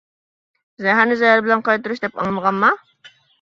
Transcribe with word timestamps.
زەھەرنى 0.85 1.17
زەھەر 1.19 1.43
بىلەن 1.49 1.61
قايتۇرۇش 1.69 2.03
دەپ 2.07 2.17
ئاڭلىمىغانما. 2.19 2.73